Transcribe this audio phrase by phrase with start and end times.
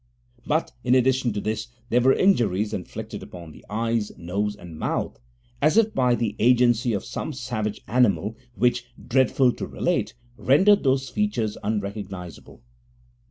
[0.47, 5.19] But, in addition to this, there were injuries inflicted upon the eyes, nose and mouth,
[5.61, 11.09] as if by the agency of some savage animal, which, dreadful to relate, rendered those
[11.09, 12.63] features unrecognizable.